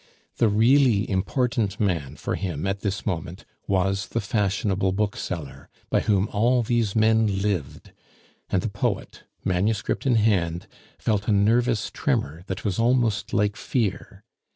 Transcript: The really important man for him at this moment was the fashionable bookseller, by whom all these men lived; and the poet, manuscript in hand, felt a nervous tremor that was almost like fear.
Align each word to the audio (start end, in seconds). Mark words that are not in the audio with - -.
The 0.37 0.49
really 0.49 1.07
important 1.07 1.79
man 1.79 2.15
for 2.15 2.33
him 2.33 2.65
at 2.65 2.79
this 2.79 3.05
moment 3.05 3.45
was 3.67 4.07
the 4.07 4.19
fashionable 4.19 4.93
bookseller, 4.93 5.69
by 5.91 5.99
whom 5.99 6.27
all 6.29 6.63
these 6.63 6.95
men 6.95 7.39
lived; 7.43 7.91
and 8.49 8.63
the 8.63 8.69
poet, 8.69 9.25
manuscript 9.45 10.07
in 10.07 10.15
hand, 10.15 10.65
felt 10.97 11.27
a 11.27 11.31
nervous 11.31 11.91
tremor 11.93 12.41
that 12.47 12.65
was 12.65 12.79
almost 12.79 13.31
like 13.31 13.55
fear. 13.55 14.23